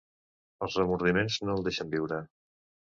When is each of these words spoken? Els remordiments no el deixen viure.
Els 0.67 0.77
remordiments 0.81 1.39
no 1.47 1.59
el 1.59 1.69
deixen 1.71 1.95
viure. 1.97 2.23